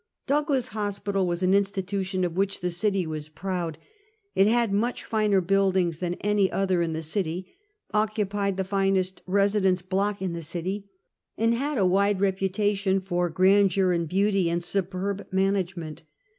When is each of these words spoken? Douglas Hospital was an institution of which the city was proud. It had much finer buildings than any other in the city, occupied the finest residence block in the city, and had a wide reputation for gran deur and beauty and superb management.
Douglas 0.25 0.69
Hospital 0.69 1.27
was 1.27 1.43
an 1.43 1.53
institution 1.53 2.23
of 2.25 2.35
which 2.35 2.61
the 2.61 2.71
city 2.71 3.05
was 3.05 3.29
proud. 3.29 3.77
It 4.33 4.47
had 4.47 4.73
much 4.73 5.03
finer 5.03 5.41
buildings 5.41 5.99
than 5.99 6.15
any 6.21 6.51
other 6.51 6.81
in 6.81 6.93
the 6.93 7.03
city, 7.03 7.53
occupied 7.93 8.57
the 8.57 8.63
finest 8.63 9.21
residence 9.27 9.83
block 9.83 10.19
in 10.19 10.33
the 10.33 10.41
city, 10.41 10.89
and 11.37 11.53
had 11.53 11.77
a 11.77 11.85
wide 11.85 12.19
reputation 12.19 12.99
for 12.99 13.29
gran 13.29 13.67
deur 13.69 13.93
and 13.93 14.09
beauty 14.09 14.49
and 14.49 14.63
superb 14.63 15.27
management. 15.31 16.01